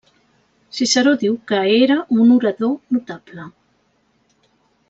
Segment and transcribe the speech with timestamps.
[0.77, 3.49] Ciceró diu que era un orador notable.